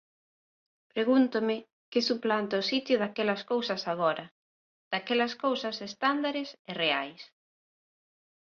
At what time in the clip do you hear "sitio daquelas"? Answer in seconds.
2.71-3.41